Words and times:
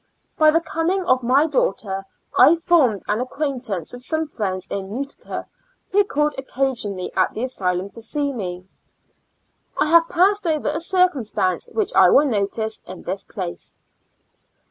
By 0.35 0.49
the 0.49 0.61
coming 0.61 1.05
of 1.05 1.21
my 1.21 1.45
daughter, 1.45 2.07
I 2.35 2.55
formed 2.55 3.03
an 3.07 3.21
acquaintance 3.21 3.93
with 3.93 4.01
some 4.01 4.25
friends 4.25 4.65
in 4.71 4.97
Utica, 4.99 5.45
who 5.91 6.03
called 6.03 6.33
occasion 6.39 6.97
ally 6.97 7.11
at 7.15 7.35
the 7.35 7.43
asylum 7.43 7.91
to 7.91 8.01
see 8.01 8.33
me. 8.33 8.65
I 9.77 9.85
have 9.91 10.09
passed 10.09 10.47
over 10.47 10.69
a 10.69 10.79
circumstance 10.79 11.69
which 11.71 11.93
I 11.93 12.09
will 12.09 12.25
notice 12.25 12.81
in 12.87 13.03
this 13.03 13.23
place. 13.23 13.77